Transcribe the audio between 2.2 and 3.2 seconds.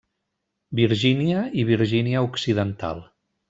Occidental.